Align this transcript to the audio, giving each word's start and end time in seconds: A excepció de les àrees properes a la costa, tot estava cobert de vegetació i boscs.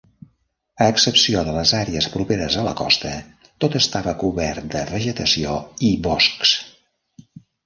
A 0.83 0.85
excepció 0.93 1.43
de 1.49 1.51
les 1.57 1.73
àrees 1.79 2.07
properes 2.13 2.57
a 2.61 2.63
la 2.67 2.73
costa, 2.79 3.11
tot 3.67 3.77
estava 3.81 4.15
cobert 4.25 4.69
de 4.77 4.83
vegetació 4.95 5.61
i 5.91 5.93
boscs. 6.11 6.57